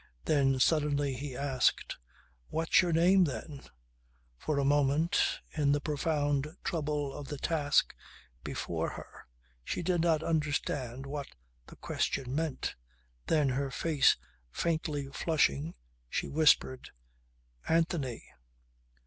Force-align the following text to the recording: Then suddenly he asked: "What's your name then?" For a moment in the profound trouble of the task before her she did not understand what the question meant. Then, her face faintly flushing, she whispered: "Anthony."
Then 0.25 0.57
suddenly 0.57 1.13
he 1.13 1.37
asked: 1.37 1.99
"What's 2.49 2.81
your 2.81 2.91
name 2.91 3.25
then?" 3.25 3.61
For 4.35 4.57
a 4.57 4.65
moment 4.65 5.41
in 5.55 5.73
the 5.73 5.79
profound 5.79 6.47
trouble 6.63 7.13
of 7.13 7.27
the 7.27 7.37
task 7.37 7.93
before 8.43 8.89
her 8.93 9.27
she 9.63 9.83
did 9.83 10.01
not 10.01 10.23
understand 10.23 11.05
what 11.05 11.27
the 11.67 11.75
question 11.75 12.33
meant. 12.33 12.73
Then, 13.27 13.49
her 13.49 13.69
face 13.69 14.17
faintly 14.49 15.05
flushing, 15.13 15.75
she 16.09 16.27
whispered: 16.27 16.89
"Anthony." 17.69 18.25